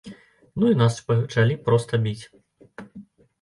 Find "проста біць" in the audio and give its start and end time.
1.67-2.25